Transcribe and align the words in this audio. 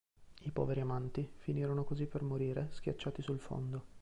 I 0.39 0.49
poveri 0.51 0.79
amanti 0.79 1.31
finirono 1.35 1.83
così 1.83 2.07
per 2.07 2.23
morire 2.23 2.69
schiacciati 2.71 3.21
sul 3.21 3.39
fondo. 3.39 3.85